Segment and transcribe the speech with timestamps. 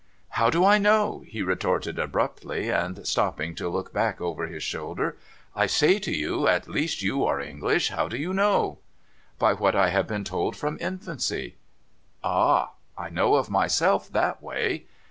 [0.29, 5.15] 'How do I know?' he retorted abrupUy, and stopping to look hack over his shoulder.'
[5.55, 7.89] I say to you, at least you arc English.
[7.89, 8.79] How do you know?'
[9.21, 11.57] * By what I have been told from infancy.''
[12.23, 12.71] Ah!
[12.97, 14.85] I know of myself that way.'